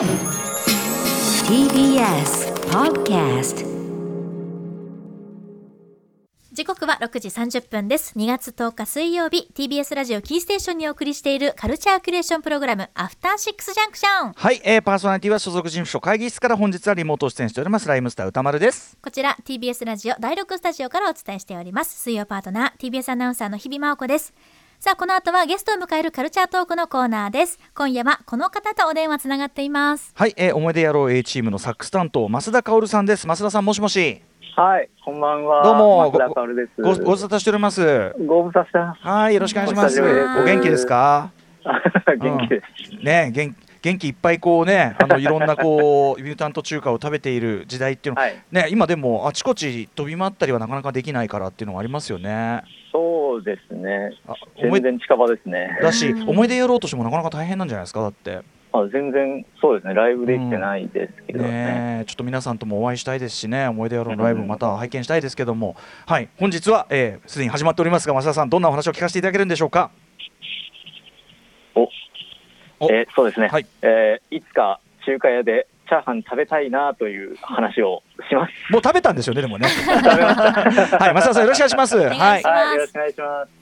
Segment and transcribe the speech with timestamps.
[0.00, 0.08] TBS
[2.70, 3.66] Podcast
[6.52, 8.14] 時刻は6時30分です。
[8.18, 17.86] 2月10日水曜日 TBS ラジオキーステーションにお送りしているカルチャーキュレーションプログラムアフターシックスジャンクションはい、えー、パーソナリティは所属事務所会議室から本日はリモート出演しております。
[17.86, 18.96] ライムスター歌丸です。
[19.02, 22.00] こちら TBS ラジオ第6スタジオからお伝えしております。
[22.00, 24.32] 水曜パートナー TBS アナウンサーの日々真央子です
[24.82, 27.58] さあこの後はゲストを迎えるカルチャートークのコーナーです。
[27.74, 30.10] 今夜はこの方とお電話つながっています。
[30.16, 33.26] はい、えー、思い出野郎 A チームのサックス担当増田薫さんです。
[33.26, 34.22] 増田さんもしもし。
[34.56, 35.62] はい、こんばんは。
[35.64, 36.10] どうも。
[36.10, 36.80] 増田薫です。
[36.80, 38.14] ごご無沙汰しております。
[38.26, 38.64] ご無沙汰。
[38.68, 39.06] してます。
[39.06, 40.00] はいよろしくお願いします。
[40.00, 41.30] お元気ですか？
[42.18, 43.04] 元気です。
[43.04, 48.42] ね元元気いっぱいこうねあのいろんなこう ミュータント中華を食べている時代っていうの、はい。
[48.50, 52.62] ね今でもあちこち飛び回ったりはなかなかできないからっていうのがありますよね
[52.92, 54.10] そうですね。
[54.26, 55.78] あ思い全然近場ですね。
[55.80, 58.40] だし思い出やろうとしてもなかなか大変なんじゃないですかだって
[58.72, 59.94] あ全然そうですね。
[59.94, 61.48] ライブできてないですけどね。
[61.48, 69.90] ねえちょっと皆さんともお会いしたいですしね思い出やろうのライブまた拝見したいですけども、はい本日はえーすで、に始まっておりますが増田さんどんなお話を聞かせていただけるんでしょうか？
[71.74, 71.88] お、お
[72.92, 73.48] えーそうですね。
[73.48, 78.72] はいえーいつか中華屋でチャーハン食べたいなという話をします。
[78.72, 79.66] もう食べたんですよねでもね。
[79.90, 83.60] はい増田さんよろしくお願いしますはいはい、よろしくお願いします。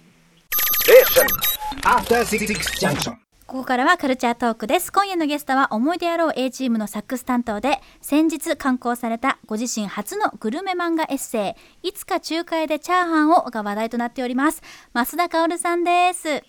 [1.84, 3.14] After Six Junction.
[3.46, 14.62] ここからはカルチャートークです今夜のゲストは思い出野郎 A チームのサックス担当で先日刊行されたご自身初のグルメ漫画エッセイいつか中華屋でチャーハンをが話題となっております
[14.92, 16.44] 増田薫さんです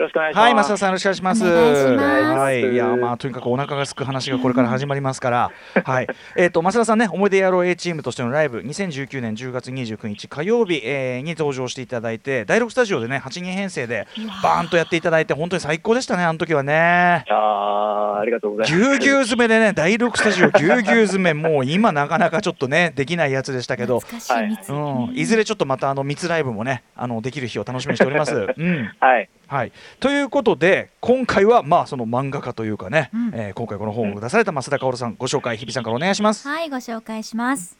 [0.00, 0.44] よろしくお願いします。
[0.44, 1.44] はい、増田さんよろしくお願いします。
[1.44, 5.50] お願いしますはい、いや、まあ、とにかくお腹が空く話がこれから始まりますから。
[5.84, 14.06] はい、えっ、と、増田さんね、思い出野郎 A チームとしてのライブ、2019年10月29日火曜日、えーに登場していただいて、第6スタジオでね、8人編成で
[14.42, 17.24] バーンとやっていただいて、本当に最高でしたね、あの時はね。
[17.26, 18.80] いやーありがとうございます。
[18.80, 24.00] ぎゅうぎゅう詰めでね、第6スタジオぎゅうぎゅう詰め、もう今なかなかちょっとね、できないやつでしたけど。
[24.00, 28.34] 懐かしい蜜、うん、いずれちょっとまたあの密ライブもね、あのできる日を楽しみにしております。
[28.34, 28.90] うん。
[28.98, 29.28] はい。
[29.50, 33.30] はい、ということで今回はまあその漫画家というかね、うん。
[33.34, 36.46] えー今回この本を出された増田薫さんご紹介日比さんからお願いします。
[36.46, 37.76] はいご紹介します。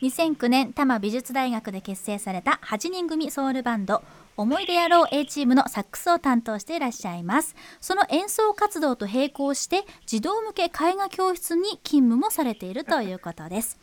[0.00, 4.02] 2009年多摩美術大学で結成された8人組ソウルバンド
[4.38, 7.54] 思い出野郎 A チームのサックスを担当していらっしゃいます。
[7.80, 13.78] その演奏活動と並行して児童向け絵画教室に勤務もされているということです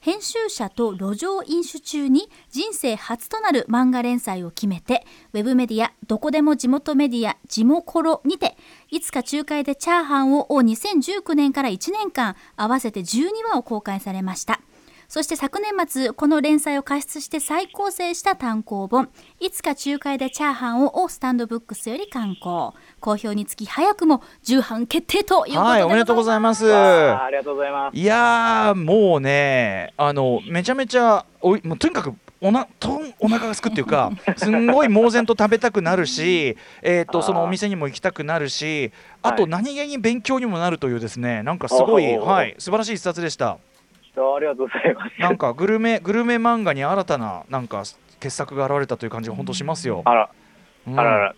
[0.00, 8.56] 編集者と路上飲酒中に人生初となる漫画連載を決めてウェブメディアどこでも地元メディア地もころにて
[8.90, 14.60] いつか仲介でチャーハンをを2019年から1年間合わせて12話を公開されました。
[15.08, 19.08] そして昨年末この連載を加筆して再構成した単行本
[19.40, 26.70] 「いつか仲介でチャーハンを」をスタンドブックスより刊行好評につき早くも重版決定ということではいおめでとうございます。
[26.70, 27.96] ありがとうございます。
[27.96, 38.92] いやーもうねあのめちゃめちゃおいもうとにかくおなとんお腹がすくっていうか すんごい猛然と食べたくなるし、えー、とそのお店にも行きたくなるし
[39.22, 43.56] あとはい何気に勉強にもなるというですねなんかすごい、はい、素晴らしい一冊でした。
[44.20, 45.20] ありがとうございます。
[45.20, 47.84] なんかグルメグルメ漫画に新たななんか
[48.20, 50.02] 傑作が現れたという感じが本当しますよ。
[50.04, 50.30] あら、
[50.86, 51.00] うん。
[51.00, 51.34] あらら。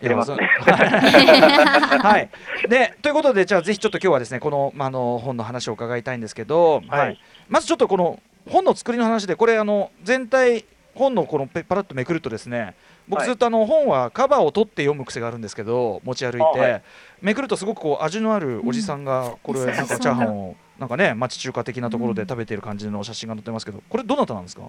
[0.00, 2.68] いや出ますね はい。
[2.68, 7.20] でということでじゃあぜひちょっと今日はですねこの,、まあ、あの本の話を伺いたいんですけど、はい。
[7.48, 10.64] まずちょっとこの本の作りの話でこれあの全体
[10.94, 12.74] 本のこのペパラッとめくるとですね
[13.08, 13.28] 僕はい。
[13.28, 16.82] ずっとあの本はカバーを取って読む癖があるんですけど持ち歩いて、あはい。
[17.20, 24.62] めくるとすごくこう味のあるおじさんがこれうんなんかチャーハンをなんかね町中華的なところで食べている感じの写真が載ってますけどこれどなたなんですか？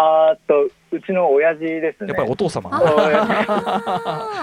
[0.00, 2.10] あーっと、うちの親父ですね。
[2.10, 2.70] やっぱりお父様。
[2.72, 3.46] あ親父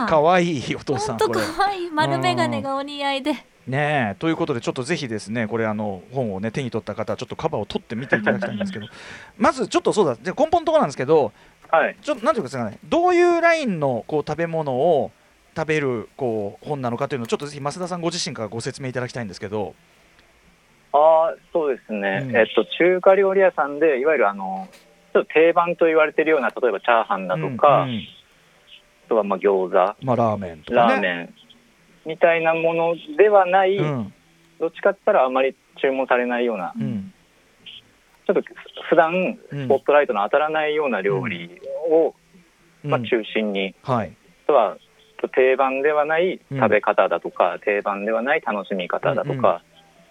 [0.10, 1.18] かわいいお父さん。
[1.18, 1.26] 可
[1.66, 3.32] 愛い丸眼鏡がお似合いで。
[3.68, 8.88] ねえということでちょっとぜひですねこれあの本をね手に取った方ちょっとカバーを取ってみていただきたいんですけど。
[9.40, 11.32] まずちょっとそうだじゃあ根本のところなんですけど
[11.72, 11.96] はい。
[12.02, 15.12] ちょっとなんていうんですかねどういうラインのこう食べ物を
[15.56, 19.74] 食べるこう本なのかというのをちょっとぜひ増田さんご自身からご説明いただきたいんですけど
[20.96, 22.22] ああ、そうですね。
[22.24, 22.38] うん。
[22.38, 24.68] えっと、中華料理屋さんで、いわゆるあの、
[25.14, 28.02] ちょっと定番と言われてるような、例えばチャーハンだとか、うんうん。
[29.06, 30.64] あとはまあ餃子、まあ、ラーメンね。
[30.70, 31.34] ラーメン
[32.06, 34.14] みたいなものではない、うん。
[34.60, 37.14] どっちかって言ったらあまり注文されないような、うん。
[38.26, 38.42] ちょっと
[38.90, 39.66] 普段うん。
[39.66, 41.60] スポットライトの当たらないような料理
[41.90, 42.16] を、
[42.84, 44.16] まあ、うん中心に、はい。
[44.46, 44.78] あとは
[45.34, 46.58] 定番ではないうん。
[46.58, 49.62] 食べ方だとか、定番ではない楽しみ方だとか、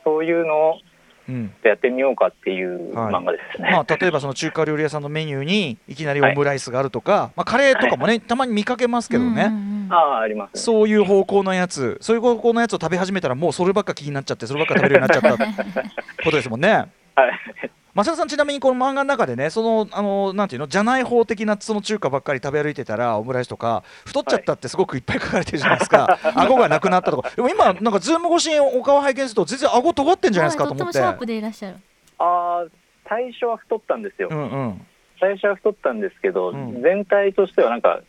[0.04, 0.80] そういうのを
[1.26, 3.70] うんやってみようかっていうはい漫画ですね。
[3.70, 10.60] まあ、例えばその中華料理屋さんのメニューにいきなりオムライスがあるとか、まあ、カレーとかもね、たまに見かけますけどね、うんうんうんうんああ、あります、ね。
[10.60, 16.68] そういう方向のやつそういう方向のやつを食べ始めたらもうそればっか気になっちゃってそればっか食べるようになっちゃったことですもんね。
[17.16, 17.70] はい。
[17.94, 27.30] 増田さんちなみにこの漫画の中でねそのあのなんていうのじゃない方的なその中華ばっかり食べ歩いてたらオムライスとか太っちゃったってすごくいっぱい書かれてるじゃないですか、顎がなくなったとか。
[27.30, 30.98] でも今なんか Zoom 越しにお顔拝見すると全然顎尖ってんじゃないですかはいと思って。
[30.98, 31.76] とってもシャープでいらっしゃる。
[32.18, 32.70] ああ、
[33.08, 34.28] 最初は太ったんですよ。
[34.30, 34.86] うんうん。
[35.20, 36.82] 最初は太ったんですけど、うん。
[36.82, 38.00] 全体としてはなんか、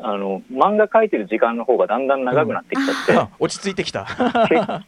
[0.00, 4.06] あの、漫画描いてる時間の方がだんだん長くなってきちゃって、 あ落ち着いてきた。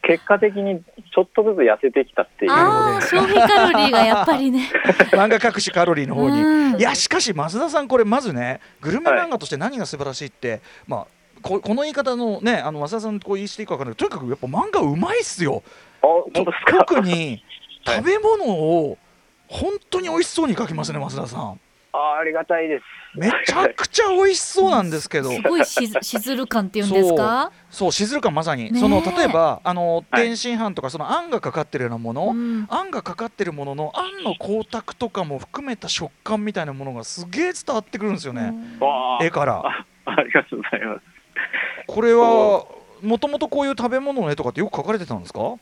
[0.02, 0.82] け結果的に
[1.14, 2.52] ちょっとずつ痩せてきたっていう。
[2.52, 4.68] ああ消費カロリーがやっぱりね
[5.12, 6.40] 漫画隠しカロリーの方に。
[6.42, 11.06] うんいやしかし増田さんこれまずねグルメ漫画として何が素晴らしいって、まあ
[11.42, 15.62] ここの言い方のねあの増田さんこう言いしていいか分からないけどとにかくやっぱ漫画うまいっすよ。
[16.02, 16.78] あ、本当ですか？
[16.84, 17.42] 特に
[17.84, 18.98] はい食べ物を
[19.46, 21.60] 本当に美味しそうに描きますね増田さん。
[21.96, 22.84] あーありがたいです。
[23.16, 25.30] めちゃくちゃ美味しそうなんですけど。
[25.38, 27.52] すごいしずしずる感っていうんですか？
[27.70, 27.92] そう。
[27.92, 30.24] しずる感まさに、その例えばあのはい。
[30.24, 32.66] 天津飯とかそのあんがかかってるようなもの、うん。
[32.68, 38.52] あんがかかってるもののあんの光沢とかも含めた食感みたいなものがすげえ伝わってくるんですよね、
[39.22, 39.62] 絵から。
[39.64, 41.00] あありがとうございます。
[41.86, 42.64] これは
[43.02, 45.54] もともとこういう食べ物の絵とかってよく描かれてたんですか？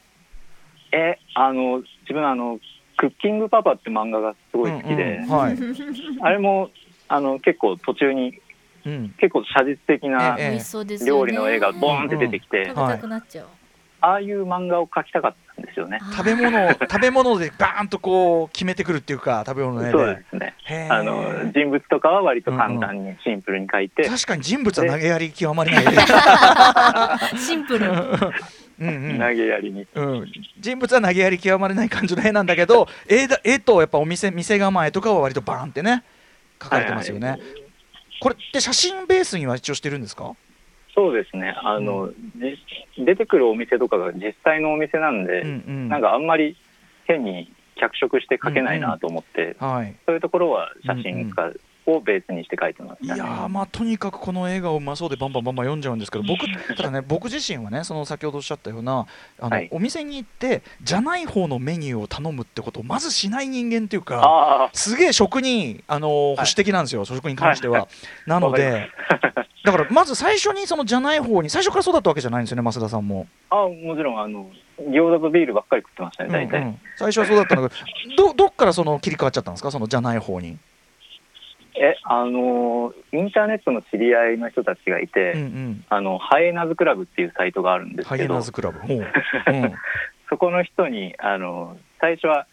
[0.93, 2.59] え、あの、自分あの、
[3.03, 5.29] クッキングパパって漫画がすごい好きで、うんうん。
[5.29, 5.57] はい、
[6.23, 6.71] あれも、
[7.09, 8.41] あの、結構途中に、
[8.87, 10.39] うん、結構写実的な
[11.05, 13.47] 料理の絵がボーンって出てきて、食べたくなっちゃう。
[14.03, 15.99] ああいう漫画を描きたかったんですよね。
[16.13, 20.89] 食べ物を食べ物でバーンとこう決めてくるっていうか食べ物の絵そうでですね。
[20.91, 25.85] あの、人物とかは割と簡単にシンプルに描いて、確かに人物は投げやり極まりない
[27.39, 27.87] シンプル
[28.83, 29.19] うんうん。
[29.19, 29.87] 投げやりに。
[29.95, 36.03] うん、人物は投げやり極まれない感じの絵なんだけど絵だ絵とやっぱお店店構えとかは割とバーンってね
[36.59, 37.41] 描かれてますよね、はい
[38.21, 40.37] これって写真ベースには一応してるんですか？
[40.95, 41.57] そうですね。
[41.61, 42.13] あの、
[42.97, 45.89] じ出てくるお店とかが実際のお店なんで、うんうん。
[45.89, 46.57] なんかあんまり
[47.07, 49.97] 変に脚色して描けないなと思って、はい。
[50.07, 51.53] そういうところは写真家
[51.87, 53.17] をベースにして描いてましたね。
[53.17, 56.47] いやーまあとにかくこの映画をうまそうでバンバンバンバン読んじゃうんですけど僕
[56.77, 59.07] ただね 僕自身はねその先ほどおっしゃったような
[59.41, 67.89] あの、はいお店に行ってじゃない方のメニューを頼むってことをまずしない人間っていうかすげえ食に、あのー保守的なんですよ、食に関しては。
[68.27, 68.91] なのわかりで、
[69.65, 73.27] だからまず最初にそのじゃない方に、最初からそうだったわけじゃないんですよね、増田さんも。
[73.51, 74.51] あもちろん、あの、
[74.81, 76.61] 餃子とビールばっかり食ってましたね、大体。
[76.61, 77.75] うんうん最初はそうだったんだけ
[78.17, 80.59] ど、どどっからその切り替わっちゃったんですか、そのじゃない方に？
[81.75, 85.85] え、あの、インターネットの知り合いの人たちがいて、うんうん。
[85.89, 88.53] あの、ハイエナズクラブっていうサイトがあるんですハイエけど、そ
[90.39, 92.47] この人に、あの、最初は、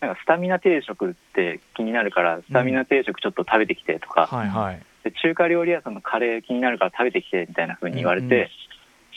[0.00, 4.82] なんかスタミナ定食って気になるから、スタミナ定食ちょっと食べてきてとか、はいはい。
[5.04, 8.48] で中華料理屋さんのカレー気になるから食べてきてみたいな風に言われて、うんうん。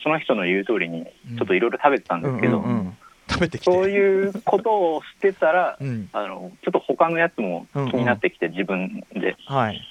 [0.03, 2.97] その人の言う通りにうんちょっといろいろ食べてたんですけど、うんうんうん
[3.29, 3.71] 食べてきて。
[3.71, 6.09] そういうことをしてたら、 うん。
[6.13, 9.81] あのちょっと他のやつも気になってきて、自分ではい。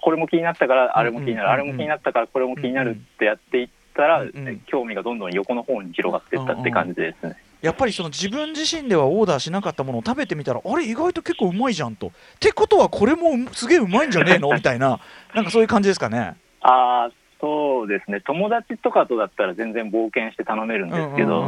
[0.00, 7.36] これも気になったからあれも気になる、うんあれも気になったからこれも気になるってやっていったら、うんうん興味がどんどん横の方に広がっていったって感じですね。
[7.62, 12.08] やっぱりその自分自身ではオーダーしなかったものを食べてみたらあれ意外と結構うまいじゃんと。
[12.08, 12.10] っ
[12.40, 14.52] てことはこれもうすげえうまいんじゃねえの？
[14.52, 14.98] みたいな
[15.34, 16.36] なんかそういう感じですかね。
[16.60, 17.10] ああ
[17.42, 18.20] そうですね。
[18.20, 21.44] 友達とかとだったら全然冒険して頼めるんですけど、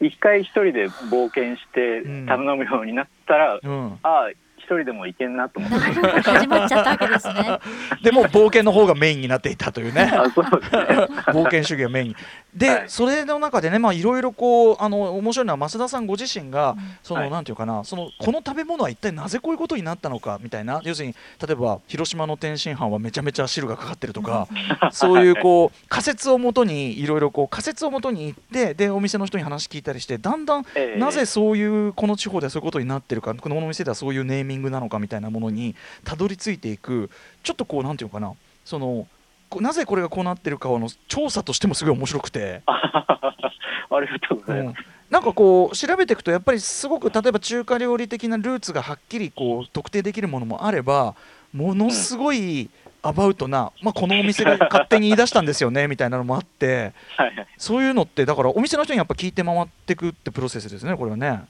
[0.00, 2.26] 一回一人で冒険してうん。
[2.26, 3.98] 頼むようになったら、うんうん。
[4.02, 4.30] ああ
[4.62, 5.76] 一人でもいけんなと思って。
[5.78, 7.58] 始まっちゃったわけですね。
[8.02, 10.10] でも冒険の方がメインになっていたというね。
[10.14, 10.80] あそうですね。
[11.26, 12.08] 冒険主義がメイン。
[12.08, 12.16] に
[12.54, 12.84] で、はい。
[12.86, 17.30] それの中でねまあいろいろこうあの面白いのは増田さんご自身が、その、はい。
[17.30, 21.14] なんていうかなそのこの食べ物は一体なぜこういうことになったのかみたいな要するに
[21.44, 24.48] 例えば広島の天津飯はめちゃめちゃ汁がかかってるとか、
[24.92, 30.98] そういうこう仮説をもとにいろいろこう仮説をもとに行ってでお店の人に話聞いたりしてだんだんええ。
[30.98, 37.10] なぜそういうこの地方ではそういうことになってるかこのお店ではそういうネーミングなのかみたいなものにたどり着いていく
[37.42, 39.06] ちょっとこうなんていうのかなその
[39.48, 44.78] こなぜこれがこうなってるかの調査としてもすごい面白くて、 ありがとうございます。
[44.78, 51.14] うんなんかこう調べていくとやっぱりすごく例えば中華料理的なルーツがはっきりこう特定できるものもあれば
[51.52, 52.70] ものすごい
[53.02, 61.42] アバウトな、まあ、このお店が勝手に言い出したんですよねみたいなのもあってはい、そういうのってだからお店の人にやっぱ聞いて回っていくってプロセスですねこれはね。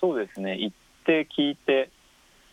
[0.00, 1.90] そうですね行って聞いて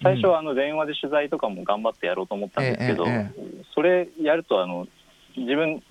[0.01, 3.31] 最初はあの電話で取材とかも頑張ってやろうと思ったんですけど、え
[3.74, 4.88] それやるとあの
[5.38, 5.81] 自分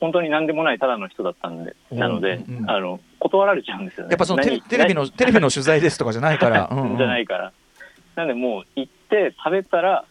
[0.00, 4.10] 本当に何でもないただの人だったんでうんなので、あの断られちゃうんですよね。
[4.10, 6.68] やっぱそのテレビのテレビの取材ですとかじゃないから。
[6.96, 7.52] じゃないから。
[8.14, 10.04] なんでもう行って食べたら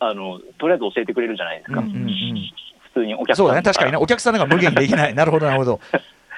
[0.00, 1.82] あのとりあえず教えてくれるじゃないですか。
[1.82, 3.62] 普通にお客さんそうだね。
[3.62, 3.98] 確かにね。
[3.98, 5.14] お客さんなんか無限にできない。
[5.14, 5.80] なるほどなるほど。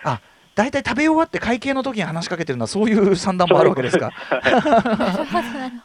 [0.04, 0.20] あ
[0.58, 4.10] 大体食べ終わって会計の時に話しかけてるのはそういう算段もあるわけですか。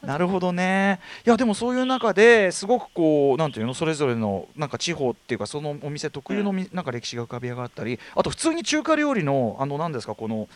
[0.02, 1.00] なるほどね。
[1.28, 10.50] いやでもそういう中ですごくこうなんていうのそれぞれのなんか地方っていうかそのお店特有のみ、なんか歴史が浮かび上がったりあと普通に中華料理のあの何ですかこの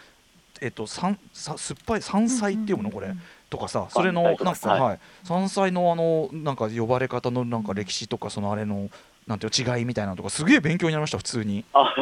[0.61, 3.13] えっと山さ酸っぱい山菜っていうのこれ、
[3.51, 4.99] とかさそれのなんかはい。
[5.25, 8.89] 山菜のあのなんか呼ばれ方のなんか歴史とかそのあれの
[9.27, 11.65] なんていうの違いみたいなのとかすげえ勉強になりました普通に。
[11.73, 11.93] あ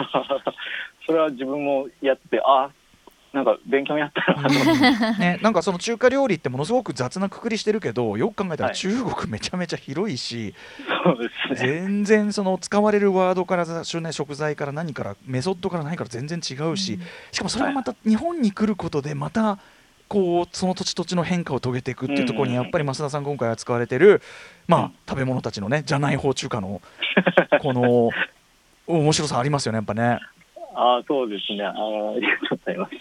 [1.06, 2.70] それは自分もやってあ
[3.34, 8.76] なんか勉強になったなね、なんかその中華料理ってものすごく雑なくくりしてるけどよく考えたらはい。
[8.78, 10.56] 中国めちゃめちゃ広いし、
[11.04, 11.70] そうですね。
[11.70, 13.66] 全然その使われるワードから
[14.14, 16.98] 食材から何からメソッドから何から全然違うし、
[17.34, 19.60] しかもそれがまた日本に来ることでまた
[20.08, 22.62] こうその土地土地の変化を遂げていくっていうところにうん。
[22.62, 24.22] やっぱり増田さん今回扱われてる、
[24.68, 26.82] まあ、食べ物たちのねじゃない方中華の
[27.62, 28.12] この
[28.88, 30.20] 面白さありますよねやっぱね。
[30.76, 31.64] あそうですね。
[31.64, 31.74] ああ
[32.20, 32.92] りがとうございます。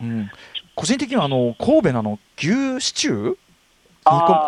[0.00, 0.30] うん、
[0.74, 3.36] 個人的にはあの神戸のあの牛シチュー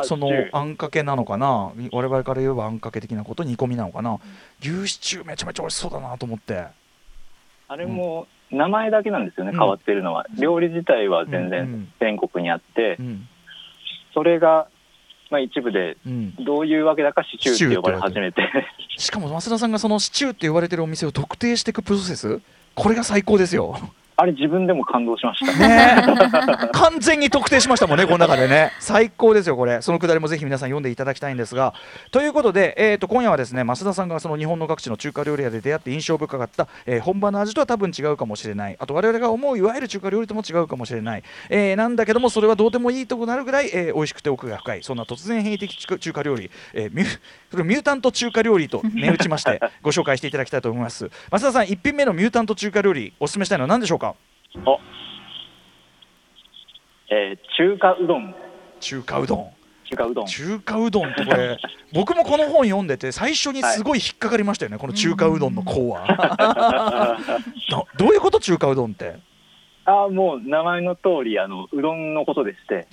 [0.04, 1.72] そのあんかけなのかな？
[1.92, 4.18] 我々から言えばあんかけ的なこと煮込みなのかな？
[4.60, 6.66] 牛シチューめちゃめちゃ美味しそうだなと思って。
[7.68, 9.58] あれも名前だけなんですよね、うん。
[9.58, 10.26] 変わってるのは。
[10.38, 13.28] 料理自体は全うん然全国にあって、うん。
[14.14, 14.68] それが、
[15.30, 18.42] まあ、一部でうん、どういうわけだかシチューって呼ばれ始めて。
[18.96, 22.40] しかも増田さんがそのシチューって言われてるお店を特定していくプロセス
[22.74, 23.76] これが最高ですよ。
[24.18, 25.96] あれ自分でも感動しましたね
[26.64, 28.72] え 完全に特定しましたもんね、この中でね。
[28.80, 29.82] 最高ですよ、これ。
[29.82, 31.74] そのくだりもぜひ皆さん読んでいただきたいんですが。
[32.10, 38.76] ということで、えー、と今夜はですね増田さんがその日本の各地の中華料理屋で出会って印象深かった、えー本場の味とは多分違うかもしれない。
[38.78, 41.22] あと我々が思ういわゆる中華料理とも違うかもしれない。
[41.50, 44.82] えーなんだけども、それはどうでもいいとこなるぐらい、えー美味しくて奥が深い。
[44.82, 47.06] そんな突然変異的中中華料理、えーミュ
[47.50, 51.10] それをミュータント中華料理と銘打ちましてご紹介していただきたいと思います。
[51.30, 54.05] 増田さん、1品目のミュータント中華料理、お勧めしたいのは何でしょうか？
[54.64, 54.78] お
[57.10, 58.34] えー中華うどん。
[58.80, 59.50] 中華うどん。
[59.84, 60.26] 中華うどん。
[60.26, 61.58] 中華うどんってこれ
[61.92, 66.06] 僕もこの本読んでて最初にすごい引っかかりましたよね、この中華うどんの項は。
[67.70, 69.14] などういうこと中華うどんって？
[69.84, 72.88] あもう名前の通りあのうどんのことでして。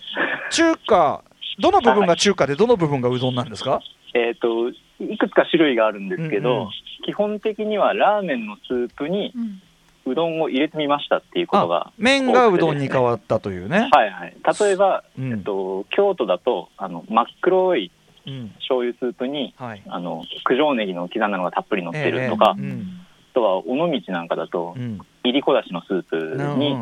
[0.52, 1.24] 中華
[1.60, 3.80] どの部分が中華でどの部分がうどんなんですか、
[4.14, 6.70] えっ、といくつか種類があるんですけど、うんうん。
[7.06, 9.34] 基本的にはラーメンのスープに
[10.06, 13.90] うんうどんを入れてみましたっていうことがあ麺がうどんに変わったというね。
[13.92, 14.36] はいはい。
[14.60, 15.32] 例えば、うん。
[15.32, 17.92] えっと、京都だとあの真っ黒い
[18.28, 18.50] うん。
[18.60, 22.88] 醤油スープにはい、あの九条ネギの刻んだのがたっぷり乗ってるとか、ええうん。
[23.32, 25.00] あとは尾道なんかだとうん。
[25.24, 26.76] いりこだしのスープに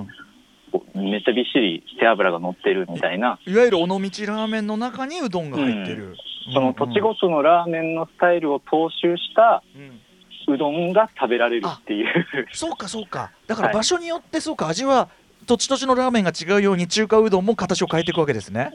[0.96, 6.16] めっちゃびっしり背脂が乗ってるみたいな、いわゆる尾道ラーメンの中にうどんが入ってる。
[6.54, 10.02] その土地ごとのラーメンのスタイルを踏襲したうん
[10.48, 12.26] うどんが食べられるっていう。
[12.54, 13.32] そうかそうか。
[13.48, 13.76] だからはい。
[13.78, 14.68] 場所によってそうか。
[14.68, 15.10] 味は
[15.48, 18.72] 土地土地のラーメンが違うように中華うどんも形を変えていくわけですね。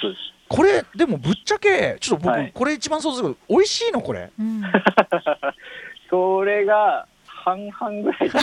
[0.00, 0.22] そうです。
[0.48, 2.52] これでもぶっちゃけちょっと僕、はい。
[2.54, 3.36] これ一番想像する。
[3.48, 4.30] 美味しいのこれ。
[4.38, 4.62] う ん
[6.08, 8.40] それが半々ぐらいだ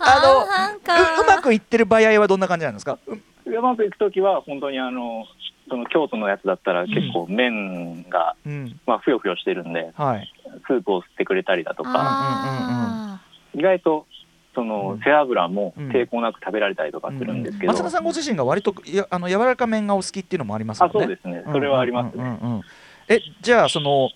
[0.00, 1.18] あの半々か。
[1.20, 2.98] ううまくいってる場合はどんな感じなんですか？
[3.46, 5.26] ううまくいく時は本当にあの
[5.68, 8.80] その京都のやつだったら結構麺が、うん。
[8.86, 10.32] まあ、ふよふよしてるんではい。
[10.66, 11.90] スープを吸ってくれたりだとか。
[11.94, 13.20] あ
[13.54, 14.06] 意外と
[14.54, 15.00] そのうん。
[15.00, 15.88] 背脂もうん。
[15.90, 20.94] 抵抗なく食べられたりとかするんですけど、松田さんご自身が割とやあの柔らか麺がお好きっていうのもありますもんね。
[20.96, 21.42] あそうですね。
[21.52, 22.62] それはありますね、うんうんうんうん。
[23.08, 24.10] えじゃあその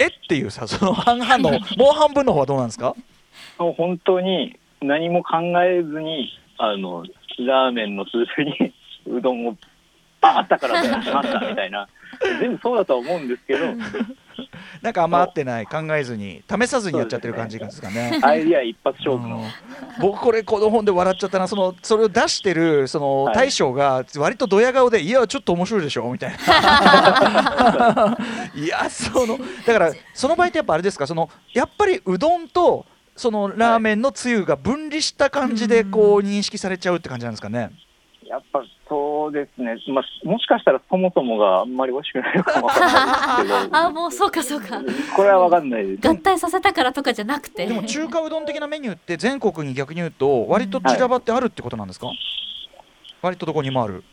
[0.00, 1.60] えっていうさその 半々のもう
[1.94, 2.94] 半分の方はどうなんですか？
[3.58, 7.04] もう本当に何も考えずにあの
[7.46, 8.72] ラーメンのスープに
[9.06, 9.56] うどんを
[10.20, 11.88] バーッたから出しましたみたいな。
[12.40, 13.66] 全部そうだとは思うんですけど。
[14.82, 18.20] なんか余ってない考えずに試さずにやっちゃってる感じですかね。
[18.22, 19.44] アイディア一発勝負の、うん。
[20.00, 21.48] 僕これこの本で笑っちゃったな。
[21.48, 23.34] そのそれを出してるそのはい。
[23.34, 26.36] 大将が割とドヤ顔で「いやちょっと面白いでしょ」みたいな。
[28.54, 32.86] いやそのだからその場合ってやっぱあれですかそのやっぱりうどんと
[33.18, 37.70] そのラーメンのつゆが分離した感じでこう認識されちゃうって感じなんですかね。
[38.24, 43.76] やっぱそうですね、まあ、もしかしたらそもそもがあんまり美味しくないのかもわかんないですけど。
[43.76, 44.82] あもうそうかそうか。
[45.16, 46.08] これはわかんないです。
[46.08, 47.66] 合体させたからとかじゃなくて。
[47.66, 52.08] でも中華うどん的なメニューって全国に逆に言うと割と散らばってあるってことなんですか、
[53.22, 54.04] 割とどこにもある。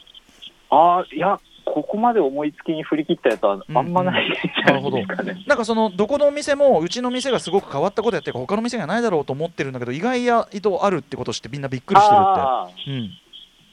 [0.70, 12.42] ああいやここまで思いつきに振り切ったやつはあんまないじゃないですかね、なんかそのどこのお店もうちの店がすごく変わったことやってるから他の店がないだろうと思ってるんだけど意外やとあるってことしてみんなびっくりしてるって。
[12.42, 13.10] あうん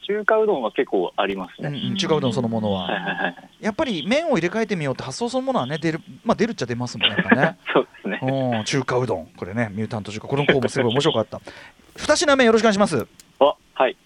[0.05, 1.81] 中華うどんは結構ありますうんね。
[1.91, 3.49] うん中華うどんそのものはいははいはい。
[3.61, 8.21] やっぱり麺を入れ替えてみようって発想そのものはね出るまあ出るっちゃ出ますもんねやっぱねそうですね。
[8.23, 11.41] うん中華うどんこれねミュータント中華この子もすごい面白かった
[11.97, 13.07] 二品目よろしくお願いします
[13.39, 13.97] あ、はい。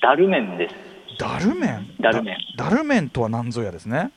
[0.00, 0.74] だる麺です。
[1.18, 4.10] だる麺だる麺だだる麺とは何ぞやですね？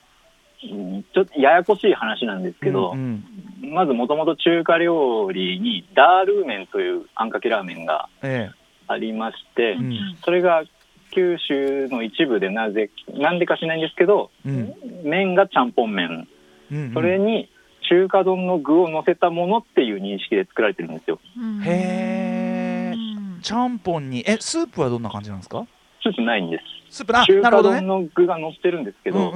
[0.72, 3.22] うんちょっとややこしい話なんですけど、うん
[3.62, 3.72] うん。
[3.74, 8.50] まずもともと中華料理にダールー麺というあんかけラーメンがえ
[8.88, 10.16] ありまして、えうん。
[10.24, 10.64] それが
[11.10, 14.74] 九州の一部でなぜなんでか知らないんですけど、うん。
[15.04, 16.26] 麺がちゃんぽん麺。
[16.72, 16.94] うんうん。
[16.94, 17.50] それに
[17.90, 21.20] 中華丼の具を乗せたものっていう認識で作られてるんですよ。
[21.36, 25.66] うんへーうんちゃんぽんにえスープはどんな感じなんですか？
[26.04, 26.58] スープないんで
[26.90, 26.98] す。
[26.98, 29.32] スープあ中華丼の具が乗ってるんですけど、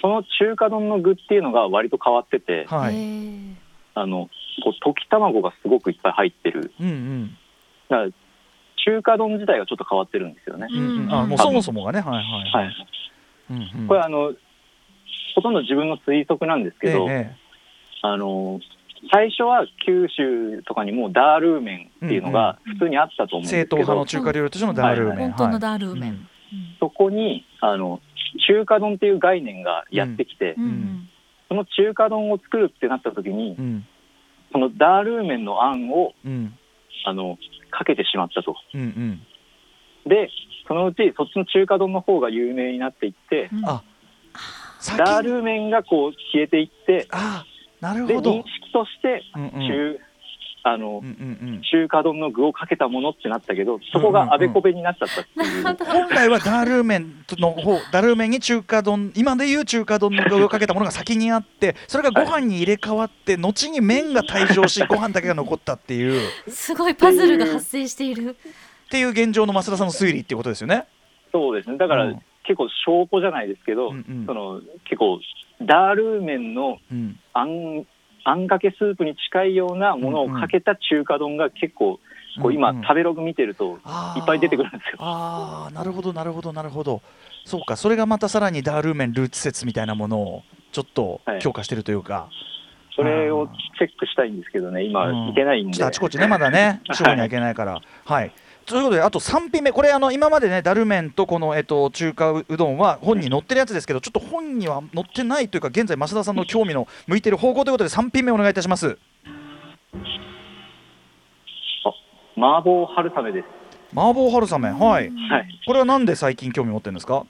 [0.00, 2.96] その中華丼の具っていうのが割と変わっててはい。
[3.94, 4.28] あの
[4.64, 6.72] こう溶き卵がすごくいっぱい入ってる。
[6.80, 7.36] うんうん。
[7.88, 8.10] だから
[8.84, 10.66] 中華丼自体がちょっと変わってるんですよね、
[11.10, 12.00] あもうそもそもがね。
[12.00, 12.76] はいはいはい、
[13.50, 13.88] うんうん。
[13.88, 14.32] これあの
[15.34, 17.36] ほとんど自分の推測なんですけど、ええ。
[18.02, 18.60] あの
[19.10, 26.26] 最初は九州とかにもダールー麺っていうのが普通にあったと思うんです正統けど、派の中華料理としてのダールー麺本当のはいダールー麺うん。
[26.80, 28.00] そこにあの
[28.46, 30.64] 中華丼っていう概念がやってきて、うん。
[30.64, 31.08] うん
[31.48, 33.86] その中華丼を作るってなった時に、うん。
[34.52, 36.54] そのダールー麺のあんをうん。
[37.04, 37.38] あの
[37.70, 38.54] かけてしまったと。
[38.74, 39.22] うんうん。
[40.06, 40.28] で
[40.66, 43.48] そのうちそっちの中華丼の方が有名になっていって、
[44.98, 47.44] ダールー麺がこう消えていってあ
[47.80, 48.32] なるほど。
[48.32, 49.50] 識としてうんうん。
[49.68, 50.00] 中,、
[50.64, 55.62] あのうんうん中華丼の具をかけたものってなったけどそこがあべこべになっちゃったっていう。
[55.62, 66.30] なるほど本来はダールー麺の方ダールー麺に中華丼今でいう中華丼の具をかけたものが先にあってそれがご飯に入れ替わって後に麺が退場しご飯だけが残ったっていう。
[66.50, 68.36] すごいパズルが発生している。
[68.88, 70.86] っていう現状の増田さんの推理っていうことですよね。
[71.30, 71.76] そうですね。
[71.76, 72.22] だから、うん。
[72.44, 74.24] 結構証拠じゃないですけど、うんうん。
[74.26, 75.20] その結構
[75.60, 77.20] ダールー麺のうん。
[77.34, 77.86] あん
[78.28, 81.98] あんかけスープに近いようなものをかけた中華丼が結構
[82.40, 83.78] こう今、食べログ見てると
[84.16, 84.98] いっぱい出てくるんですよ。
[85.00, 87.02] ああなるほどなるほどなるほど。
[87.44, 91.40] そうかそれがまたさらにダールー麺ルーツ説みたいなものをちょっとはい。
[91.40, 92.28] 強化してるというか、
[92.94, 93.48] それを
[93.78, 95.28] チェックしたいんですけどね今うん。
[95.30, 97.80] いけないんで、あちこちねまだね 地方には行けないから。
[98.04, 98.32] はい
[98.68, 99.72] ということであと3品目。
[99.72, 108.98] これあの今までねダル麺とこの、えっと、中華うどんは本に載ってるやつですけどちょっと本には載ってないというか現在増田さんの興味の向いてる方向ということで3品目お願いいたします。
[112.36, 113.46] 麻婆春雨です。
[113.96, 114.78] 麻婆春雨はい。
[114.78, 115.10] はい。
[115.66, 117.24] これはなんで最近興味持ってるんですか？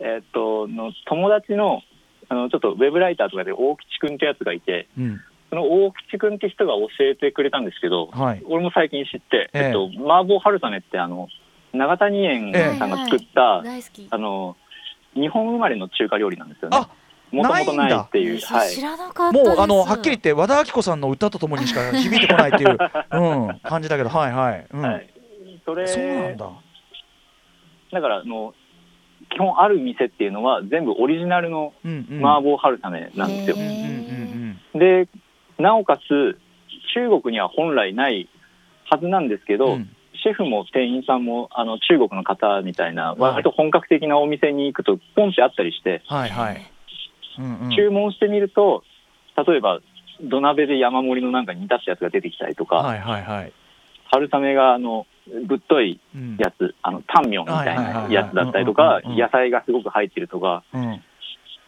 [0.00, 1.82] えーっとの友達の
[2.28, 5.20] あのちょっとウェブライターとかで大吉くんってやつがいてうん
[5.50, 8.42] その大吉くんって人が教えてくれたんですけど、はい。
[8.46, 9.64] 俺も最近知って、ええ。
[9.66, 11.28] えっと、麻婆春雨ってあの
[11.72, 14.06] 長谷園さんが作った、大好き。
[14.10, 14.56] あの
[15.14, 16.76] 日本生まれの中華料理なんですよね。
[16.76, 16.88] あ。
[17.32, 18.40] もともとないっていう。
[18.40, 19.32] はい。
[19.32, 22.78] もうあのはっきり言って和田アキ子さんの歌とともにしか響いてこないっていう、
[23.12, 24.80] うん、感じだけどはいはい、うん。
[24.80, 25.08] はい。
[25.64, 26.50] それそうなんだ。
[27.92, 28.54] だからあの
[29.30, 33.56] 基本ある店っていうのは全部オリジナルの麻婆春雨なんですよ。
[33.56, 33.68] うんうん
[34.74, 34.78] うん。
[34.78, 35.08] で
[35.60, 36.38] なおかつ
[36.94, 38.28] 中国には本来ない
[38.90, 39.90] はずなんですけど、うん。
[40.22, 43.20] シェフも店員さんもあの中国の方みたいなはい。
[43.20, 46.70] 割と本格的なお店に行くとポンってあったりして、はいはい、
[47.38, 48.84] うんうん、注文してみると
[49.46, 49.80] 例えば
[50.22, 53.52] 土鍋で山盛りのなんか煮出したやつが出てきたりとか、はいはいはい、
[54.10, 55.06] 春雨があの
[55.46, 56.36] ぶっというん。
[56.38, 61.02] やつあのタンミョンみたいなやつだったりとか野菜がすごく入ってるとかうん。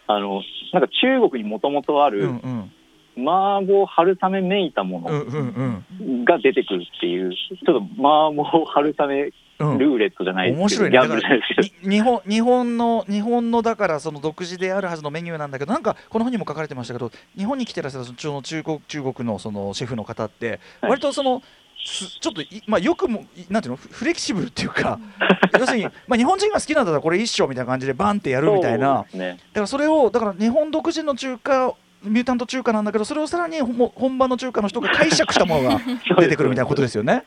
[0.09, 0.43] あの
[0.75, 2.73] なんか中国にもともとあうんうるん
[3.17, 6.25] 麻婆春雨めいたもうんうのんうん。
[6.25, 9.79] が出てくるっていうちょっと麻婆春雨うん。
[9.79, 11.73] ルーレットじゃないで面すけど、白いね。
[11.83, 20.91] 日本日本の日本のだからその独自であるはずのメニューなんだけどなんかこの本にも書かれてましたけど日本に来てらっしゃるその中国中国のそのシェフの方ってはい。
[20.91, 21.43] 割とその、
[21.85, 23.77] すちょっといまあよくもいなんていうの？
[23.77, 24.99] フフレキシブルっていうか
[25.59, 29.05] 要するにまあ日本人が好きなんだったらこれ一緒みたいな感じでバンってやるみたいな。
[29.13, 29.39] ね。
[29.53, 35.81] だからそれをだから日本独自の中華ミュータント中華なんだけどそれをさらにほ本場の中華の人が解釈したものが
[36.19, 37.25] 出てくるみたいなことですよね。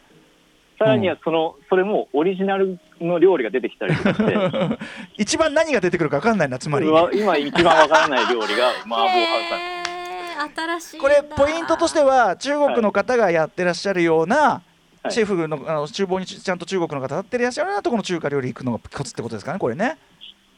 [0.77, 4.77] さらにはそのそれもオリジナルの料理が出てきたりとかして。
[5.17, 6.88] 一番何が出てくるか分かんないなつまり。
[7.13, 14.61] 今一番わからない料理が 麻婆春雨へー新しいなこれポイントとしては中国の方がやってらっしゃるような、は
[15.05, 15.11] い。
[15.11, 19.97] シェフのあの厨房にちちゃんと中国の方がやってらっしゃるようなところの中華料理行くのがコツってことですかねこれね。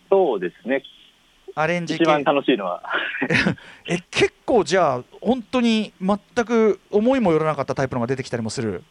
[0.10, 0.82] そうですね
[1.60, 2.84] アレンジ一番系楽しいのは
[3.90, 8.84] え結構じゃあ本当に全く思いもよらなかったタイプのが出てきたりもする？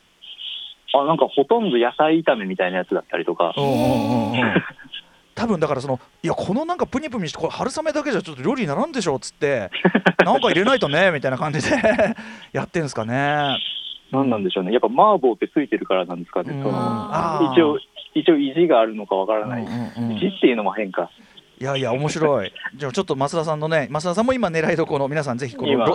[0.93, 3.53] あ、なんかほとんど野菜炒めみたいなやつだったりとか、
[5.35, 9.71] 多分だからそのいやこのなんかプニプニしてこれ春雨だけじゃちょっと料理にならんでしょっつって
[10.25, 11.77] なんか入れないとねみたいな感じで
[12.53, 13.59] やってんですかね。
[14.13, 14.73] なんなんでしょうね。
[14.73, 16.55] やっぱ麻婆ってついてるからなんですかね。
[17.53, 17.79] 一応、
[18.15, 19.65] 一応意地があるのかわからない。
[19.65, 21.11] 意地っていうのも変か。
[21.59, 22.53] いやいや面白い。
[22.75, 25.87] じゃあちょっと増田さんのね増田さんも今狙いどころ皆さんぜひこの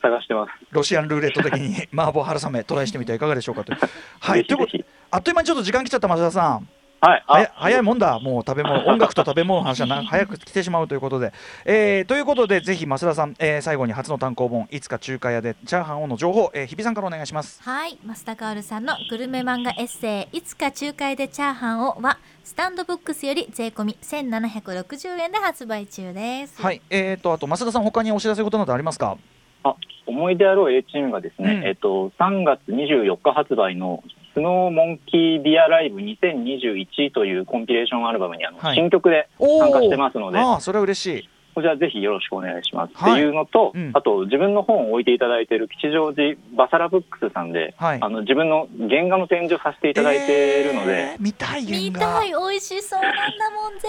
[0.00, 0.52] 探してます。
[0.70, 3.72] ロシアンルーレット的に麻婆春雨トライしてみてはいかがでしょうかと。
[4.20, 4.78] はいということ
[5.10, 6.68] あっという間にちょっと時間来ちゃった増田さん。
[7.00, 7.24] はい。
[7.26, 11.32] 早いあ、早いもんだ、もう食べ物、 音楽と食べ物の話はな早く来てしまうということで、
[11.64, 17.62] えーということで、ぜひ増田さん、えー最後に初の単行本、いつか中華屋でチャーハンをの情報、えー日比さんからお願いします。
[17.62, 17.96] はい。
[18.04, 26.60] 増田薫さんのグルメ漫画エッセイ「いつか仲介でチャーハンを」はスタンドブックスより税込み1760円で発売中です。
[26.62, 29.16] はい、えーと、あと増田さん、他にお知らせことなどありますか？
[29.62, 29.74] あ
[30.06, 31.64] 思い出あろう A チームがですね、うん。
[31.66, 34.02] えっと、3月24日発売の
[34.34, 41.28] スノーモンキーディアライブ2021というコンピレーションアルバムにあの、はい新曲でお参加してますので、ああ、それは嬉しい。
[41.52, 52.20] こちらぜひよろしくお願いします、はいっていうのと、うんあと自分の本を置いていただいている吉祥寺バサラブックスさんで、はいあの自分の原画の展示をさせていただいているので、えー見たい見原画。
[52.20, 53.88] たい美味しそうなんだもん全部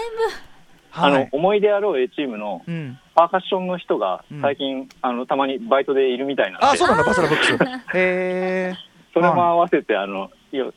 [0.94, 1.28] あのはい。
[1.32, 2.98] 思い出あろう A チームのうん。
[3.14, 7.52] パーカッションの人がうん最近、あのたまにバイトでいるみたいなのあ、で、そうなんだ、バサラブックス。
[7.54, 7.56] へ
[7.94, 8.74] え。
[9.12, 10.30] それも合わせてあのよ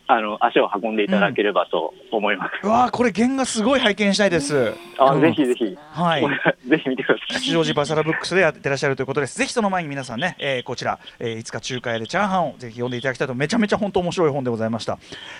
[0.07, 2.51] あの足を運んでいただければと思います。
[2.63, 4.73] うわあ、これ原画すごい拝見したいです。
[4.97, 6.21] あ、うんぜひぜひ、はい
[6.67, 7.35] ぜひ見てください。
[7.39, 9.38] 吉祥寺バサラブックスでやってらっしゃるということです。
[9.38, 14.97] ぜひその前に皆さんね、えーこちら、えーいつか中華屋でチャーハンをぜひ読んでいただきたいと、めちゃめちゃ本当面白い本でございました。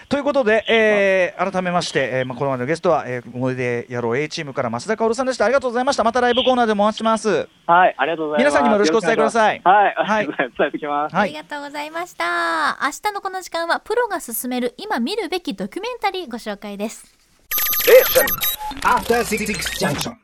[0.10, 5.46] ということで、えー改めまして、えーまあ、このまでのゲストは、えー、思い出野郎 A チームから増田薫さんでした。
[5.46, 6.04] ありがとうございました。
[6.04, 7.48] またライブコーナーでもお待ちします。
[7.68, 8.52] はい、ありがとうございます。
[8.52, 11.16] 皆さんにもよろしくお伝えくださいよろしくお願しますははいい、伝えてきます。
[11.16, 11.30] はい。
[11.30, 17.06] ありがとうございました明日のこの時間はプロが進める今見るべきドキュメンタリーご紹介です。